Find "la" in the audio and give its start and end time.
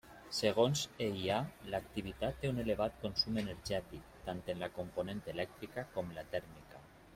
4.67-4.73, 6.19-6.29